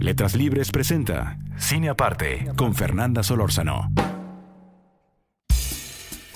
[0.00, 3.92] Letras Libres presenta Cine Aparte con Fernanda Solórzano.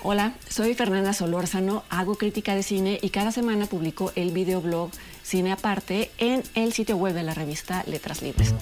[0.03, 4.91] Hola, soy Fernanda Solórzano, hago crítica de cine y cada semana publico el videoblog
[5.23, 8.55] Cine Aparte en el sitio web de la revista Letras Libres.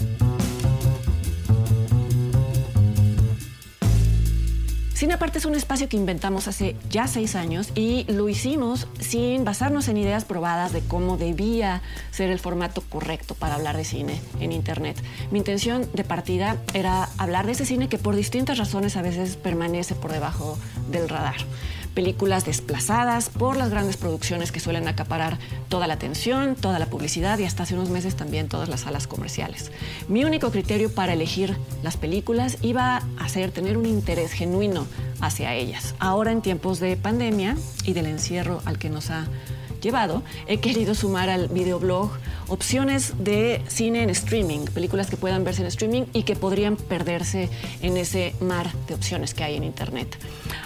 [5.03, 9.45] Cine Aparte es un espacio que inventamos hace ya seis años y lo hicimos sin
[9.45, 14.21] basarnos en ideas probadas de cómo debía ser el formato correcto para hablar de cine
[14.39, 15.03] en Internet.
[15.33, 19.35] Mi intención de partida era hablar de ese cine que por distintas razones a veces
[19.35, 20.57] permanece por debajo
[20.93, 21.35] del radar
[21.95, 27.39] películas desplazadas por las grandes producciones que suelen acaparar toda la atención, toda la publicidad
[27.39, 29.71] y hasta hace unos meses también todas las salas comerciales.
[30.09, 34.87] Mi único criterio para elegir las películas iba a ser tener un interés genuino
[35.21, 35.95] hacia ellas.
[35.99, 39.27] Ahora en tiempos de pandemia y del encierro al que nos ha
[40.47, 42.11] he querido sumar al videoblog
[42.49, 47.49] opciones de cine en streaming, películas que puedan verse en streaming y que podrían perderse
[47.81, 50.19] en ese mar de opciones que hay en Internet.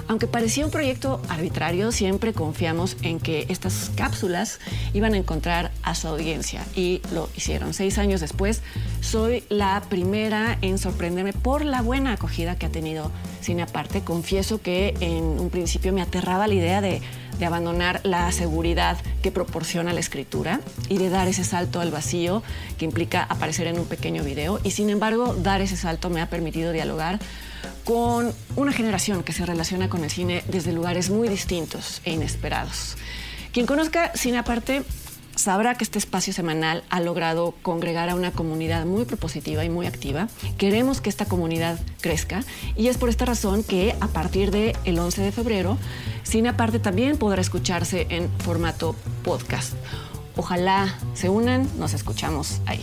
[0.09, 4.59] Aunque parecía un proyecto arbitrario, siempre confiamos en que estas cápsulas
[4.94, 7.72] iban a encontrar a su audiencia y lo hicieron.
[7.72, 8.62] Seis años después,
[9.00, 14.03] soy la primera en sorprenderme por la buena acogida que ha tenido Cine Aparte.
[14.03, 17.00] Confieso que en un principio me aterraba la idea de
[17.39, 22.43] de abandonar la seguridad que proporciona la escritura y de dar ese salto al vacío
[22.78, 24.61] que implica aparecer en un pequeño video.
[24.62, 27.19] Y sin embargo, dar ese salto me ha permitido dialogar
[27.84, 32.97] con una generación que se relaciona con el cine desde lugares muy distintos e inesperados.
[33.53, 34.83] Quien conozca Cine Aparte
[35.36, 39.86] sabrá que este espacio semanal ha logrado congregar a una comunidad muy propositiva y muy
[39.86, 40.28] activa.
[40.58, 42.42] Queremos que esta comunidad crezca
[42.74, 45.78] y es por esta razón que a partir del el 11 de febrero,
[46.24, 49.74] Cine Aparte también podrá escucharse en formato podcast.
[50.36, 52.82] Ojalá se unan, nos escuchamos ahí.